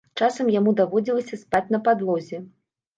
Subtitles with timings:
[0.19, 2.45] Часам яму даводзілася спаць на падлозе.